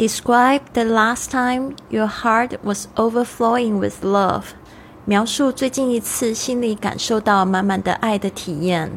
[0.00, 4.44] Describe the last time your heart was overflowing with love。
[5.04, 8.92] 描述最近一次心里感受到满满的爱的体验。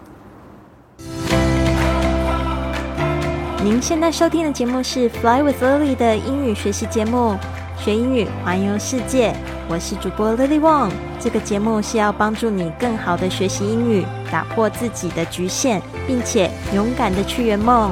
[3.61, 7.37] 您现在收听的节目是《Fly with Lily》的英语学习节目，
[7.77, 9.35] 学英语环游世界。
[9.67, 10.89] 我是主播 Lily Wong。
[11.19, 17.91] 这个节目是要帮助你更好的学习英语，打破自己的局限，并且勇敢的去圆梦。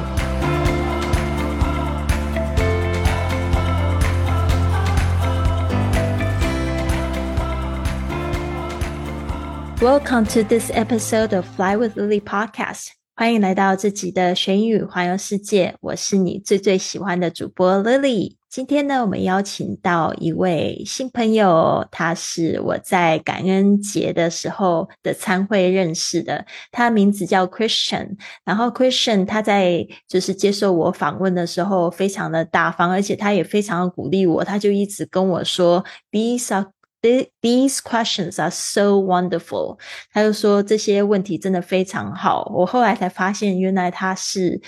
[9.81, 12.89] Welcome to this episode of Fly with Lily podcast。
[13.16, 15.73] 欢迎来到这集的学英语环游世界。
[15.81, 18.36] 我是你最最喜欢的主播 Lily。
[18.48, 26.45] 今天呢，我们邀请到一位新朋友，他是我在感恩节的时候的参会认识的。
[26.72, 28.17] 他名字叫 Christian。
[28.45, 34.44] 然后 Christian 他在就是接受我访问的时候，非常的大方，而且他也非常的鼓励我。
[34.44, 36.67] 他就一直跟我说：“These are。”
[37.02, 39.80] These questions are so wonderful。
[40.13, 42.52] 他就说这些问题真的非常好。
[42.55, 44.61] 我后来才发现，原来他是。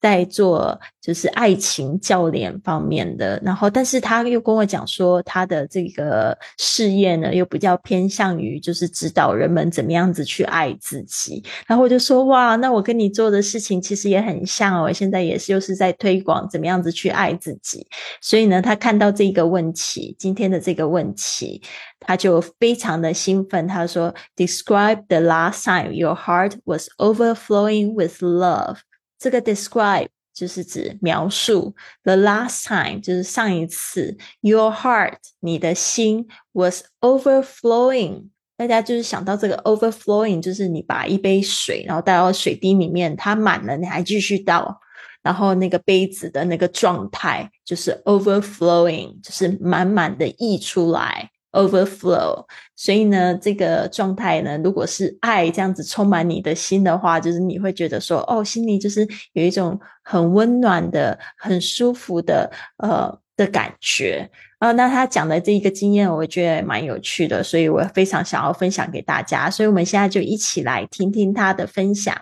[0.00, 11.44] 在做就是爱情教练方面的，然后但是他又跟我讲说，他的这个事业呢又比较偏向于就是指导人们怎么样子去爱自己。
[11.66, 17.86] 然后我就说哇，那我跟你做的事情其实也很像哦，现在也是又是在推广怎么样子去爱自己。
[18.20, 21.60] 所以呢，他看到这个问题，今天的这个问题，
[22.00, 23.68] 他就非常的兴奋。
[23.68, 28.78] 他说：“Describe the last time your heart was overflowing with love。”
[29.20, 38.30] 这个 describe 就是指描述，the last time 就是上一次，your heart 你的心 was overflowing。
[38.56, 44.80] 大家就是想到这个 overflowing，就是你把一杯水，然后倒到水滴里面，它满了，你还继续倒，
[45.22, 51.30] 然后那个杯子的那个状态就是 overflowing，就是满满的溢出来。
[51.51, 64.29] overflow，所以呢，这个状态呢，如果是爱这样子充满你的心的话，就是你会觉得说，哦，心里就是有一种很温暖的、很舒服的呃的感觉
[64.59, 64.73] 啊。
[64.73, 69.49] 那他讲的这一个经验，我觉得蛮有趣的，所以我非常想要分享给大家。
[69.49, 72.13] 所以我们现在就一起来听听他的分享。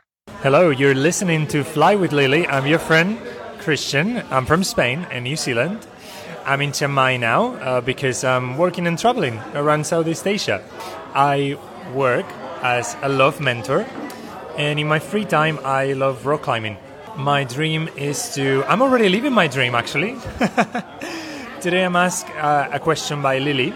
[0.44, 2.46] Hello, you're listening to Fly with Lily.
[2.46, 3.18] I'm your friend
[3.64, 4.22] Christian.
[4.30, 5.78] I'm from Spain and New Zealand.
[6.49, 10.65] I'm in Chiang Mai now uh, because I'm working and traveling around Southeast Asia.
[11.15, 11.59] I
[11.93, 12.25] work
[12.63, 13.85] as a love mentor,
[14.57, 16.79] and in my free time, I love rock climbing.
[17.19, 18.65] My dream is to.
[18.67, 20.17] I'm already living my dream actually.
[21.61, 23.75] Today, I'm asked uh, a question by Lily,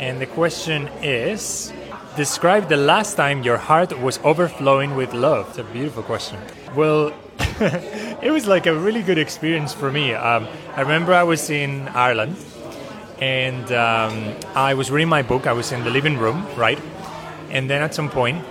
[0.00, 1.72] and the question is
[2.16, 5.50] Describe the last time your heart was overflowing with love.
[5.50, 6.40] It's a beautiful question.
[6.74, 7.12] Well,
[8.22, 10.12] it was like a really good experience for me.
[10.12, 12.36] Um, I remember I was in Ireland
[13.20, 15.46] and um, I was reading my book.
[15.46, 16.78] I was in the living room, right?
[17.50, 18.44] And then at some point,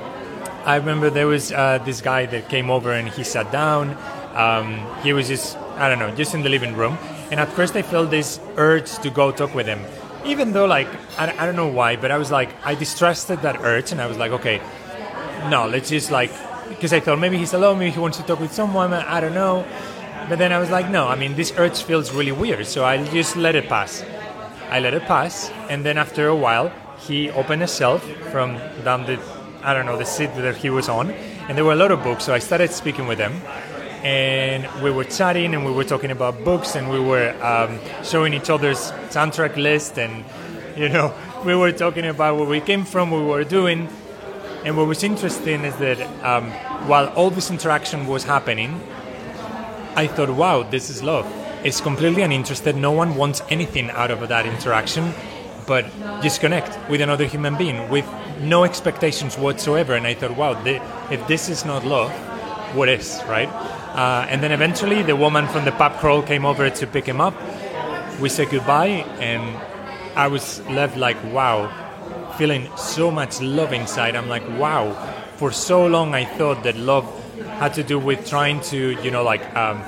[0.66, 3.98] I remember there was uh, this guy that came over and he sat down.
[4.36, 6.98] Um, he was just, I don't know, just in the living room.
[7.32, 9.82] And at first, I felt this urge to go talk with him.
[10.26, 13.62] Even though, like, I, I don't know why, but I was like, I distrusted that
[13.62, 14.62] urge and I was like, okay,
[15.50, 16.32] no, let's just like
[16.70, 19.34] because I thought maybe he's alone, maybe he wants to talk with someone, I don't
[19.34, 19.66] know.
[20.30, 23.04] But then I was like, no, I mean, this urge feels really weird, so I
[23.06, 24.04] just let it pass.
[24.70, 29.06] I let it pass, and then after a while, he opened a shelf from down
[29.06, 29.20] the,
[29.64, 32.04] I don't know, the seat that he was on, and there were a lot of
[32.04, 33.34] books, so I started speaking with him.
[34.04, 38.32] And we were chatting and we were talking about books and we were um, showing
[38.34, 40.24] each other's soundtrack list and,
[40.78, 41.14] you know,
[41.46, 43.90] we were talking about where we came from, what we were doing
[44.64, 46.52] and what was interesting is that um,
[46.88, 48.82] while all this interaction was happening,
[49.96, 51.26] I thought, wow, this is love.
[51.64, 52.76] It's completely uninterested.
[52.76, 55.14] No one wants anything out of that interaction
[55.68, 55.86] but
[56.22, 58.08] just connect with another human being with
[58.40, 59.94] no expectations whatsoever.
[59.94, 62.10] And I thought, wow, if this is not love,
[62.74, 63.50] what is, right?
[63.94, 67.22] Uh, and then eventually the woman from the pub crawl came over to pick him
[67.22, 67.36] up.
[68.22, 69.42] We said goodbye, and
[70.16, 71.70] I was left like, wow,
[72.38, 74.16] feeling so much love inside.
[74.16, 74.94] I'm like, wow.
[75.38, 77.06] For so long, I thought that love
[77.60, 79.82] had to do with trying to, you know, like, um,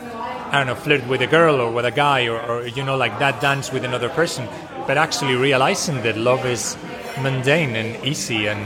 [0.52, 2.98] I don't know, flirt with a girl or with a guy or, or, you know,
[2.98, 4.48] like that dance with another person.
[4.88, 6.76] But actually realizing that love is
[7.22, 8.60] mundane and easy and,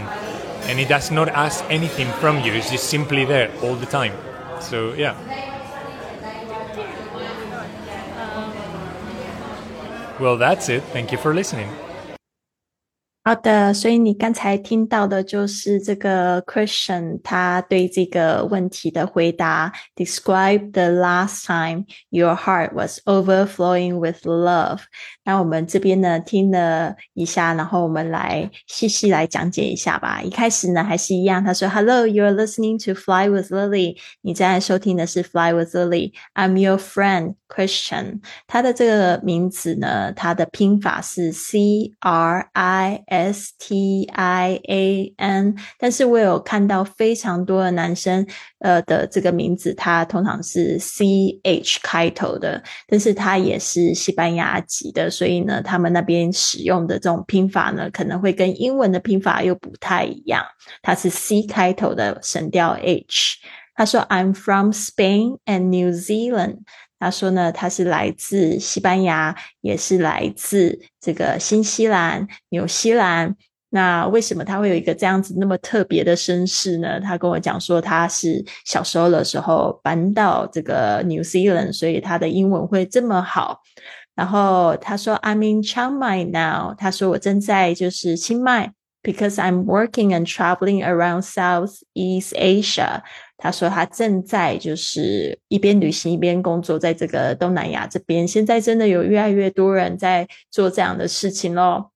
[0.69, 2.53] and it does not ask anything from you.
[2.53, 4.13] It's just simply there all the time.
[4.61, 5.15] So, yeah.
[10.19, 10.83] Well, that's it.
[10.93, 11.69] Thank you for listening.
[13.25, 19.71] 好的，所以你刚才听到的就是这个 Christian 他对这个问题的回答。
[19.95, 24.81] Describe the last time your heart was overflowing with love。
[25.23, 30.21] 那我们这边呢听了一下，然后我们来细细来讲解一下吧。
[30.21, 33.95] 一开始呢还是一样，他说：“Hello, you're listening to Fly with Lily。
[34.19, 36.11] 你正在收听的是 Fly with Lily。
[36.33, 38.19] I'm your friend Christian。
[38.47, 48.25] 他的这个名字呢，他的拼法是 C R I。” S T I A N，但是我有看到非常多的男生，
[48.59, 60.43] 呃的这个名字，他通常是 C H 开头的，但是他也是西班牙籍的，所以呢，他们那边使用的这种拼法呢，可能会跟英文的拼法又不太一样。
[60.81, 63.37] 它是 C 开头的，省掉 H。
[63.74, 66.58] 他说：“I'm from Spain and New Zealand。”
[67.00, 73.36] 他说呢，他是来自西班牙，也是来自这个新西兰、纽西兰。
[73.70, 76.98] 那为什么他会有一个这样子那么特别的身世呢？
[76.98, 83.60] 他跟我讲说，他是小时候的时候搬到这个 New Zealand，所以他的英文会这么好。
[84.16, 86.74] 然后他说，I'm in Chiang Mai now。
[86.74, 88.72] 他说我正在就是清迈，
[89.02, 93.02] because I'm working and traveling around Southeast Asia。
[93.43, 101.92] 他说他正在就是一边旅行一边工作，在这个东南亚这边，现在真的有越来越多人在做这样的事情喽。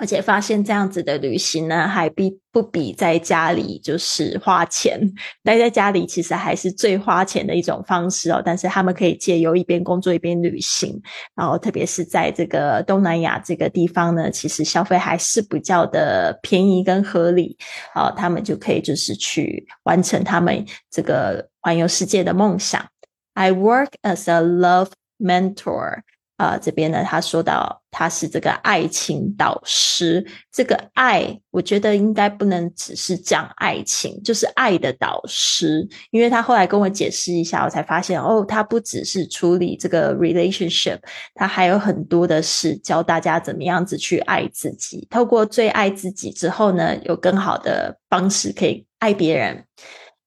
[0.00, 4.98] 而且发现这样子的旅行呢，还比不比在家里就是花钱
[5.44, 8.42] 待在家里，其实还是最花钱的一种方式哦。
[8.42, 10.98] 但是他们可以借由一边工作一边旅行，
[11.36, 17.58] 然后特别是在这个东南亚这个地方呢，其实消费还是比较的便宜跟合理
[17.92, 22.82] 啊，他们就可以就是去完成他们这个环游世界的梦想。
[23.34, 26.00] I work as a love mentor.
[26.40, 30.26] 啊，这边呢，他说到他是这个爱情导师。
[30.50, 35.86] 这个爱，我觉得应该不能只是讲爱情，就是爱的导师。
[36.10, 40.98] 因为他后来跟我解释一下，我才发现哦，他不只是处理这个 relationship，
[41.34, 45.06] 他还有很多的事教大家怎么样子去爱自己。
[45.10, 49.66] 透过最爱自己之后呢，有更好的方式可以爱别人。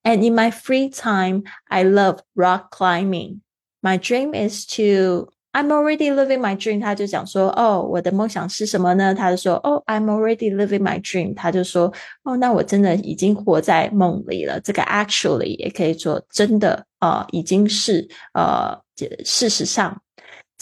[0.04, 3.39] And in my free time, I love rock climbing.
[3.81, 6.81] My dream is to I'm already living my dream。
[6.81, 9.15] 他就讲说，哦，我的梦想是什么呢？
[9.15, 11.33] 他就说，哦，I'm already living my dream。
[11.33, 14.59] 他就说，哦，那我真的已经活在梦里了。
[14.59, 18.77] 这个 actually 也可以说真的，呃，已经是呃，
[19.23, 20.02] 事实上。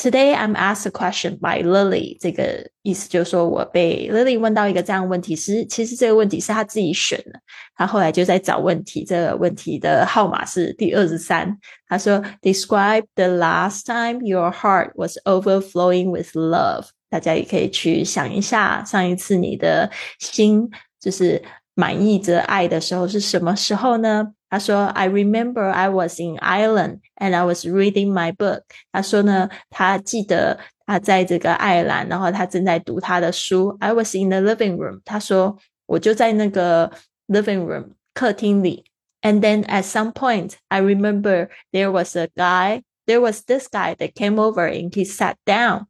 [0.00, 7.40] Today I'm asked a question by Lily，这个意思就是说我被 Lily 问到一个这样问题，是其实这个问题是他自己选的，
[7.74, 11.58] 他后来就在找问题，这个问题的号码是第二十三。
[11.88, 16.88] 他说，Describe the last time your heart was overflowing with love。
[17.08, 20.68] 大家也可以去想一下，上一次你的心
[21.00, 21.42] 就是
[21.74, 24.32] 满意着爱的时候是什么时候呢？
[24.50, 33.76] 他说：“I remember I was in Ireland and I was reading my book。”他说呢，他记得他在这个爱尔兰，然后他正在读他的书。
[33.80, 35.00] I was in the living room。
[35.04, 36.90] 他说我就在那个
[37.28, 38.84] living room 客厅里。
[39.22, 42.82] And then at some point, I remember there was a guy.
[43.06, 45.86] There was this guy that came over and he sat down.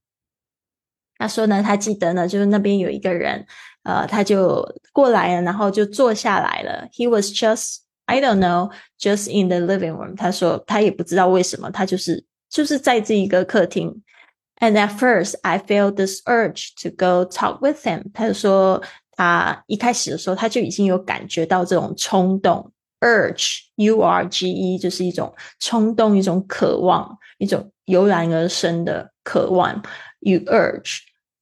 [1.18, 3.46] 他说呢，他记得呢，就是那边有一个人，
[3.84, 6.88] 呃，他就过来了，然后就坐下来了。
[6.92, 7.78] He was just
[8.10, 10.16] I don't know, just in the living room。
[10.16, 14.02] 他说他也不知道为什么，他就是就是在这一个客厅。
[14.60, 18.04] And at first, I felt this urge to go talk with him。
[18.14, 29.82] 他就说他一开始的时候，他就已经有感觉到这种冲动，urge，u r g e，就是一种冲动，一种渴望，一种油然而生的渴望。
[30.20, 31.00] You urge。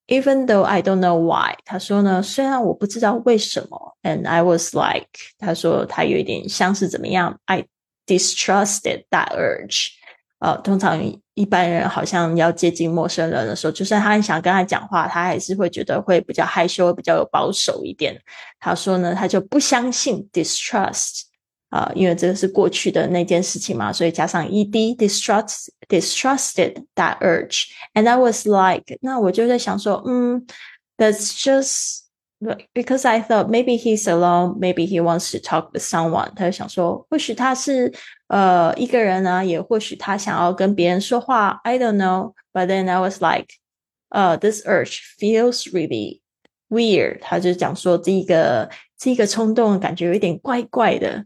[0.09, 7.65] even though I don't know why，他说呢，虽然我不知道为什么，and I was like，他说他有一点像是怎么样，I
[8.07, 9.89] distrusted that urge。
[10.41, 11.01] 呃，通常
[11.33, 18.21] 一般人好像要接近陌生人的时候，就算他很想跟他讲话，他还是会觉得会比较害羞，比较有保守一点。
[18.61, 21.23] 他说呢，他就不相信 distrust。
[21.71, 27.65] 啊，因为这个是过去的那件事情嘛，所以加上 ed distrust distrusted that urge,
[27.95, 30.47] and I was like，那我就在想说，嗯，
[30.97, 32.05] that's just
[32.73, 36.33] because I thought maybe he's alone, maybe he wants to talk with someone。
[36.37, 37.93] 他就想说，或许他是
[38.29, 43.49] 呃一个人啊，也或许他想要跟别人说话，I don't know。But then I was like，
[44.11, 46.21] 呃，this urge feels really
[46.69, 47.19] weird。
[47.21, 51.25] 他就讲说，这个这个冲动感觉有一点怪怪的。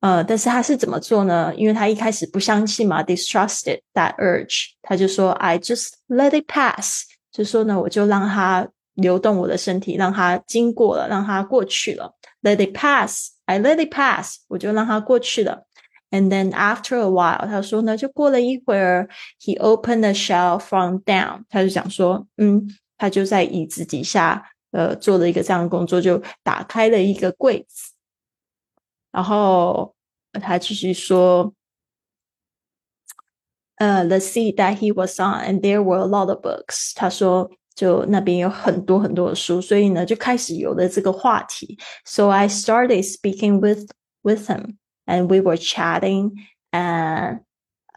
[0.00, 1.52] 呃，但是他是怎么做呢？
[1.56, 7.02] 因为他一开始不相信嘛，distrusted that urge，他就说 I just let it pass，
[7.32, 12.14] 就说呢，我就让他流动我的身体，让它经过了，让它过去了。
[12.42, 15.64] Let it pass, I let it pass，我就让它过去了。
[16.10, 19.08] And then after a while，他说呢，就过了一会儿
[19.44, 27.87] ，he opened the shelf from down，他就讲说，嗯，他就在椅子底下，呃，做了一个这样的工作，就打开了一个柜子，
[29.17, 29.95] 然后
[30.41, 31.53] 他继续说，
[33.77, 36.93] 呃，the seat that he was on，and there were a lot of books。
[36.95, 41.77] 他说，就那边有很多很多的书，所以呢，就开始有了这个话题。
[42.05, 43.89] So I started speaking with
[44.21, 46.31] with him。and we were chatting
[46.71, 47.41] and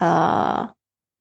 [0.01, 0.69] uh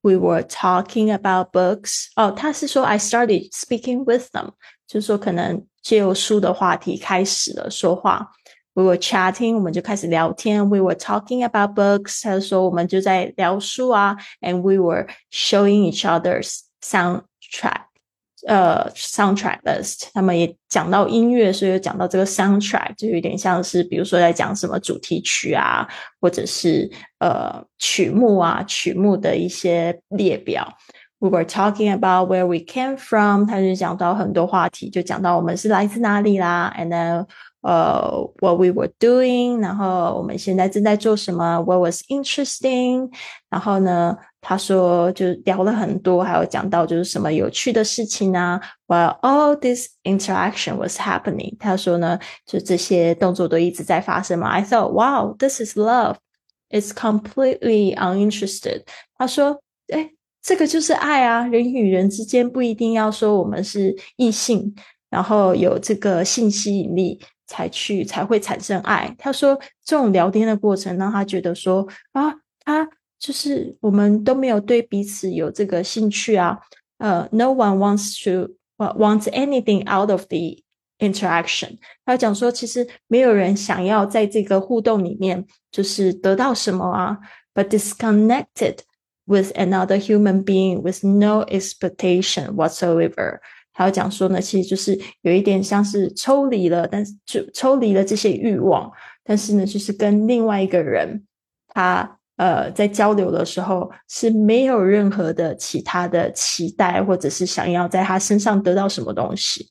[0.02, 2.12] we were talking about books.
[2.16, 4.52] 哦，他是说 I started speaking with them，
[4.88, 8.32] 就是说可能借由书的话题开始了说话。
[8.74, 10.70] We were chatting，我们就开始聊天。
[10.70, 14.18] We were talking about books，他说我们就在聊书啊。
[14.42, 17.86] And we were showing each other's soundtrack。
[18.48, 25.88] 呃，soundtrack list，他们也讲到音乐，所以讲到这个 soundtrack，就有点像是，比如说在讲什么主题曲啊，
[26.22, 30.72] 或者是呃曲目啊，曲目的一些列表。
[31.18, 37.26] We were talking about where we came from，他就讲到很多话题，就讲到我们是来自哪里啦，and then
[37.62, 43.10] 呃，what we were doing，然后我们现在正在做什么，what was interesting，
[43.50, 48.62] 然后呢，他说就聊了很多，还有讲到就是什么有趣的事情啊。
[48.86, 54.50] While all this interaction was happening，他说呢，就这些动作都一直在发生嘛。
[54.50, 56.18] I thought, wow, this is love.
[56.70, 58.84] It's completely uninterested。
[59.18, 60.12] 他说，哎，
[60.44, 64.76] 这个就是爱啊，人与人之间不一定要说我们是异性，
[65.10, 67.20] 然后有这个性吸引力。
[67.51, 69.13] 才去才会产生爱。
[69.19, 72.33] 他说，这种聊天的过程让他觉得说啊，
[72.65, 72.89] 他
[73.19, 76.57] 就是我们都没有对彼此有这个兴趣啊。
[76.99, 80.63] 呃，no one wants to wants anything out of the
[81.01, 81.79] interaction。
[82.05, 87.19] 他讲说，其实没有人想要在这个互动里面就是得到什么啊
[87.53, 88.77] ，but disconnected
[89.25, 93.41] with another human being with no expectation whatsoever。
[93.73, 98.91] 还要讲说呢，其实就是有一点像是抽离了，但是就抽离了这些欲望，
[99.25, 101.25] 但是呢，就是跟另外一个人，
[101.69, 109.71] 他呃在交流的时候是没有任何的其他的期待，或者是想要在他身上得到什么东西。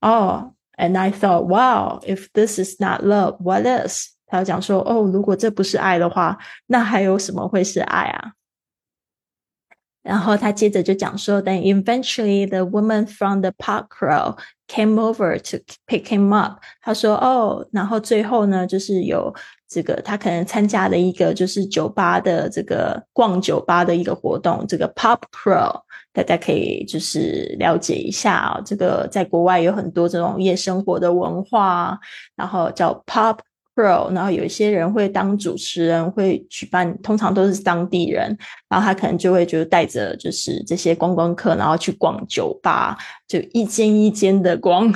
[0.00, 4.08] 哦，and I thought, wow, if this is not love, what is？
[4.26, 8.32] 他要讲说，哦，如果这不是爱的话，那还有什么会是爱啊？
[10.08, 16.62] 然后他接着就讲说，Then eventually the woman from the park row came over to pick him up。
[16.80, 19.34] 他说，哦，然后最后呢，就是有
[19.68, 25.78] 这个他可能参加了一个就是酒吧的这个逛酒吧的一个活动，这个 pop crow，
[26.14, 28.62] 大家可以就是了解一下啊。
[28.64, 31.98] 这个在国外有很多这种夜生活的文化，
[32.34, 33.40] 然后叫 pop。
[33.84, 38.36] 然后有一些人会当主持人，会举办，通常都是当地人，
[38.68, 44.92] 然后他可能就会就带着就是这些观光客，然后去逛酒吧，就一间一间的逛，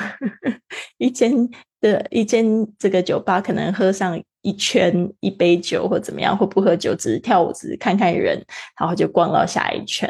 [0.99, 1.33] 一间
[1.81, 2.45] 的一间
[2.79, 8.43] 这个酒吧可能喝上一圈一杯酒或怎么样，或不喝酒，只是跳舞，只是看看人，
[8.81, 10.09] 然后就逛到下一圈。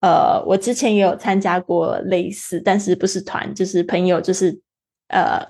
[0.00, 4.58] 呃，我之前也有参加过类似，但是不是团，就是朋友，就是
[5.08, 5.46] 呃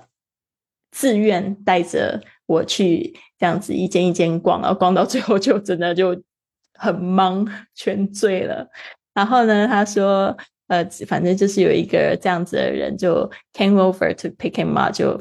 [0.91, 2.21] 自愿带着。
[2.51, 6.09] 我去这样子一间一间逛，然后逛到最后就真的就
[6.73, 8.67] 很懵，全醉了。
[9.13, 10.35] 然后呢，他说，
[10.67, 15.17] 呃，反正就是有一个这样子的人就 came over to pick him up，就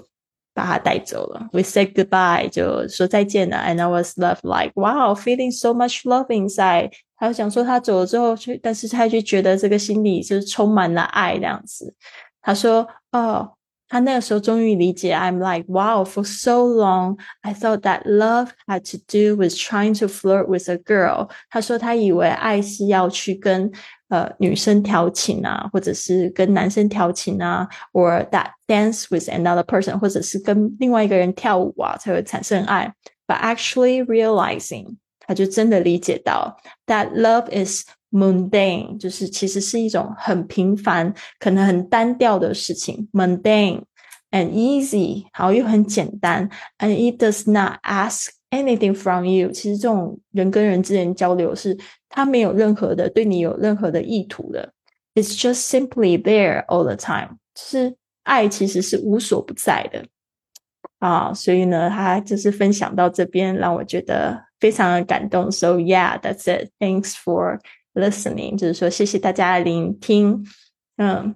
[0.52, 1.48] 把他带走了。
[1.52, 3.58] We said goodbye，就说再见了。
[3.58, 6.90] And I was left like wow, feeling so much love inside。
[7.16, 11.94] 他就想说他走了之后，去，但是他就觉得这个心里就是充满了爱这样子。
[12.42, 13.52] 他说，哦。
[13.89, 20.07] 他那个时候终于理解，I'm like wow for so long I thought that love had to do with trying to
[20.07, 21.29] flirt with a girl。
[21.51, 23.71] 他说他以为爱是要去跟
[24.09, 32.91] 呃女生调情啊，或者是跟男生调情啊，or that dance with another person，或者是跟另外一个人跳舞啊才会产生爱。
[33.27, 36.57] But actually realizing，他就真的理解到
[36.87, 43.81] that love is mundane 就是其实是一种很平凡、可能很单调的事情，mundane
[44.31, 49.51] and easy，好又很简单，and it does not ask anything from you。
[49.51, 51.77] 其实这种人跟人之间交流是，
[52.09, 54.73] 他没有任何的对你有任何的意图的，
[55.13, 57.37] it's just simply there all the time。
[57.53, 60.05] 就是爱其实是无所不在的
[60.99, 65.51] 啊，所以呢，他就是分享到这边，让我觉得非常的感动。
[65.51, 66.71] So yeah, that's it.
[66.79, 67.59] Thanks for
[67.94, 70.44] listening，就是说谢谢大家的聆听。
[70.96, 71.34] 嗯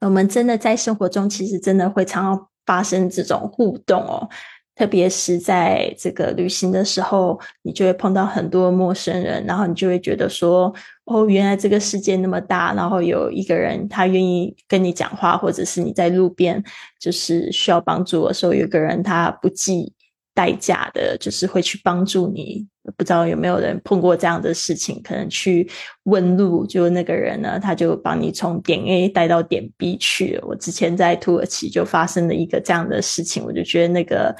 [0.00, 4.28] 我们真的在生活中，其实真的会常常发生这种互动哦。
[4.74, 10.74] 特别是在这个旅行的时候，你就会碰到很多陌生人，然后你就会觉得说
[11.06, 16.62] ：“哦，原来这个世界那么大，然后有一个人他愿意跟你讲话，或者是你在路边
[17.00, 19.94] 就是需要帮助的时候，有个人他不计
[20.34, 22.66] 代价的，就是会去帮助你。”
[22.98, 25.00] 不知道有没有人碰过这样的事情？
[25.02, 25.66] 可能去
[26.02, 30.38] 问路，就那个人呢，他就帮你从点 A 带到点 B 去。
[30.42, 34.36] 我之前在土耳其就发生了一个这样的事情，我就觉得那个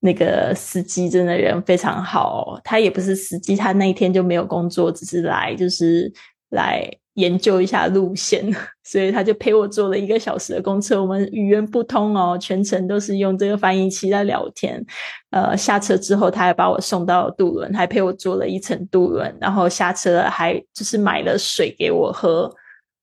[0.00, 2.58] 那个司机真的人非常好。
[2.64, 6.10] 他也不是司机，他那一天就没有工作，只是来就是
[6.52, 6.88] 来。
[7.16, 8.42] 研究一下路线，
[8.82, 10.98] 所以他就陪我坐了一个小时的公车。
[10.98, 14.82] 我们语言不通哦，全程都是用这个翻译器在聊天。
[15.28, 19.36] 呃，下车之后，他还把我送到渡轮，还陪我坐了一程渡轮。
[19.38, 22.50] 然后下车还就是买了水给我喝。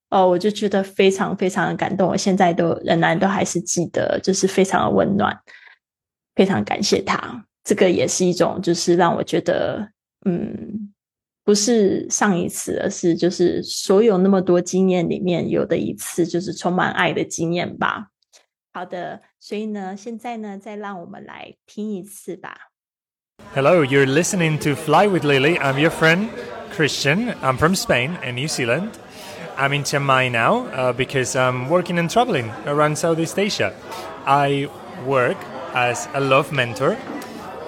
[0.09, 2.09] 哦，我就觉得非常非常的感动。
[2.09, 5.39] 我现在都仍然都还是记得，就是非常的温暖，
[6.33, 7.45] 非常感谢他。
[7.63, 9.87] 这个也是一种，就是让我觉得，
[10.25, 10.88] 嗯。
[11.48, 18.06] 不是上一次，而是就是所有那么多经验里面有的一次，就是充满爱的经验吧。
[18.72, 22.70] 好的，所以呢，现在呢，再让我们来听一次吧。
[23.54, 25.58] Hello, you're listening to Fly with Lily.
[25.58, 26.28] I'm your friend
[26.74, 27.34] Christian.
[27.42, 28.90] I'm from Spain and New Zealand.
[29.56, 33.72] I'm in Chiang Mai now uh, because I'm working and traveling around Southeast Asia.
[34.26, 34.68] I
[35.06, 35.36] work
[35.74, 36.96] as a love mentor,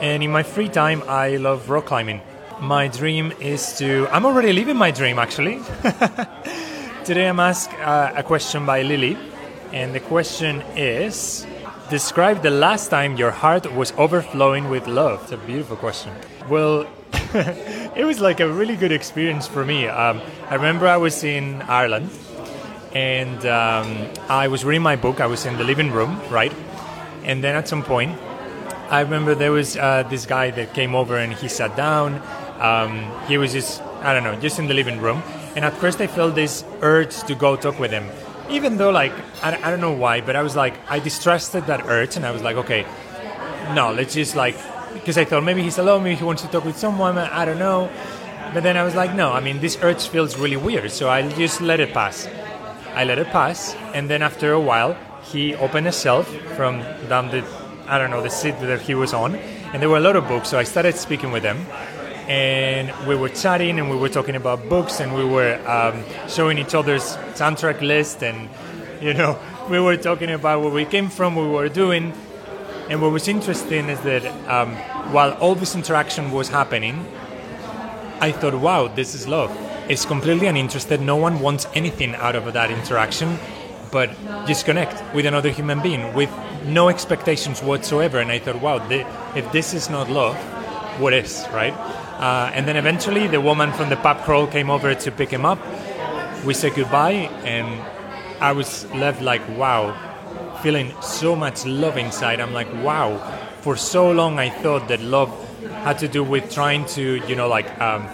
[0.01, 2.21] and in my free time, I love rock climbing.
[2.62, 4.08] My dream is to.
[4.12, 5.60] I'm already living my dream actually.
[7.06, 9.18] Today I'm asked uh, a question by Lily,
[9.74, 11.48] and the question is
[11.90, 15.24] Describe the last time your heart was overflowing with love.
[15.24, 16.14] It's a beautiful question.
[16.48, 16.86] Well,
[17.96, 19.88] it was like a really good experience for me.
[19.88, 22.12] Um, I remember I was in Ireland
[22.94, 25.20] and um, I was reading my book.
[25.20, 26.54] I was in the living room, right?
[27.24, 28.18] And then at some point,
[28.92, 32.22] I remember there was uh, this guy that came over and he sat down
[32.62, 35.22] um, he was just, I don't know, just in the living room.
[35.56, 38.08] And at first I felt this urge to go talk with him.
[38.50, 39.14] Even though, like,
[39.44, 42.32] I, I don't know why, but I was like, I distrusted that urge and I
[42.32, 42.86] was like, okay,
[43.74, 44.56] no, let's just like,
[44.94, 47.60] because I thought maybe he's alone, maybe he wants to talk with someone, I don't
[47.60, 47.90] know.
[48.54, 51.28] But then I was like, no, I mean, this urge feels really weird, so I
[51.30, 52.28] just let it pass.
[52.94, 57.32] I let it pass, and then after a while, he opened a shelf from down
[57.32, 57.46] the,
[57.88, 60.28] I don't know, the seat that he was on, and there were a lot of
[60.28, 61.66] books, so I started speaking with him
[62.32, 66.58] and we were chatting and we were talking about books and we were um, showing
[66.58, 68.48] each other's soundtrack list and
[69.02, 69.38] you know
[69.70, 72.14] we were talking about where we came from what we were doing.
[72.90, 74.76] And what was interesting is that um,
[75.14, 77.06] while all this interaction was happening
[78.20, 79.52] i thought wow this is love.
[79.90, 81.02] It's completely uninterested.
[81.02, 83.40] No one wants anything out of that interaction
[83.92, 84.10] but
[84.48, 86.32] just connect with another human being with
[86.66, 88.20] no expectations whatsoever.
[88.20, 88.78] And i thought wow
[89.36, 90.38] if this is not love
[91.02, 91.76] what is right
[92.22, 95.44] uh, and then eventually the woman from the pub crawl came over to pick him
[95.44, 95.60] up.
[96.46, 97.68] We said goodbye, and
[98.40, 99.98] I was left like, wow,
[100.62, 102.40] feeling so much love inside.
[102.40, 103.18] I'm like, wow.
[103.62, 105.30] For so long, I thought that love
[105.84, 108.08] had to do with trying to, you know, like, um,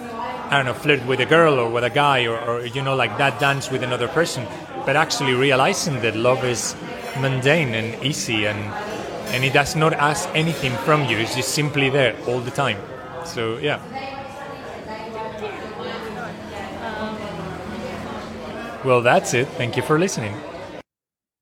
[0.50, 2.96] I don't know, flirt with a girl or with a guy or, or, you know,
[2.96, 4.46] like that dance with another person.
[4.86, 6.76] But actually realizing that love is
[7.20, 8.60] mundane and easy and,
[9.34, 12.78] and it does not ask anything from you, it's just simply there all the time.
[13.27, 13.79] So, yeah.
[18.85, 19.47] Well, that's it.
[19.57, 20.33] Thank you for listening.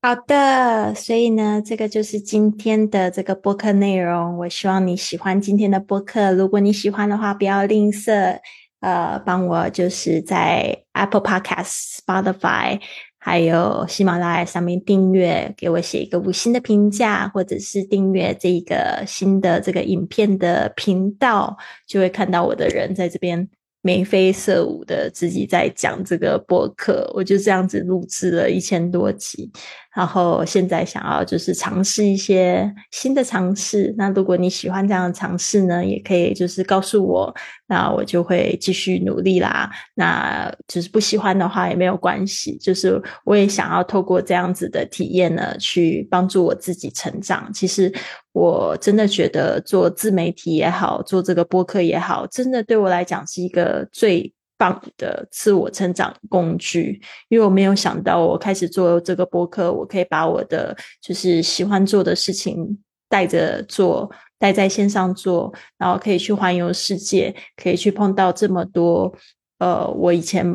[0.02, 4.38] 好的，所以呢，这个就是今天的这个播客内容。
[4.38, 6.32] 我希望你喜欢今天的播客。
[6.32, 8.38] 如果你喜欢的话，不要吝啬，
[8.80, 12.80] 呃，帮我就是在 Apple Podcast、Spotify
[13.25, 21.57] 还有喜马拉雅上面订阅，给我写一个五星的评价，或者是订阅这个新的这个影片的频道，
[21.87, 23.49] 就会看到我的人在这边。
[23.81, 29.51] 眉飞色舞的自己在讲这个播客，我就这样子录制了一千多集，
[29.95, 33.93] 然后现在想要就是尝试一些新的尝试。
[33.97, 37.33] 那如果你喜欢这样的尝试呢，也可以就是告诉我，
[37.67, 39.71] 那我就会继续努力啦。
[39.95, 47.49] 那就是不喜欢的话也没有关系，就是我也想要透过这样子的体验呢，去帮助我自己成长。
[47.53, 47.91] 其实。
[48.35, 57.01] 我真的觉得做自媒体也好，做这个播客也好，真的对我来讲是一个最棒的自我成长工具。
[57.29, 62.77] 因为我没有想到，我开始做这个播客，我可以把我的就是喜欢做的事情
[63.09, 69.13] 带着做，带在线上做，然后可以去环游世界，可以去碰到这么多
[69.59, 70.45] 呃，我以前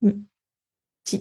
[0.00, 0.26] 嗯。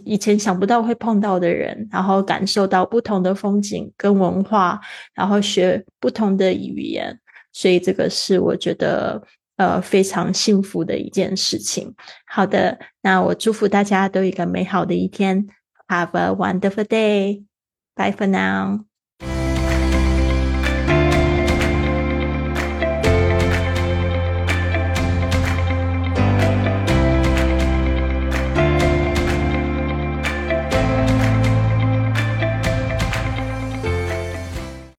[0.03, 4.81] 以前想不到会碰到的人，然后感受到不同的风景跟文化，
[5.13, 7.15] 然后学不同的语言，
[7.53, 9.21] 所以这个是我觉得
[9.57, 11.93] 呃非常幸福的一件事情。
[12.27, 15.47] 好的，那我祝福大家都有一个美好的一天
[15.87, 17.43] ，Have a wonderful day.
[17.95, 18.85] Bye for now.